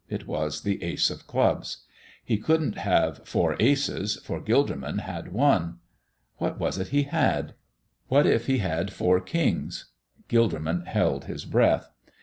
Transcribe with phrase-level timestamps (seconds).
[0.09, 1.85] It was the ace of clubs.
[2.25, 5.77] He couldn't have four aces, for Gilderman had one.
[6.37, 7.53] What was it he had?
[8.07, 9.91] What if he had four kings?
[10.27, 11.91] Gilderman held his breath.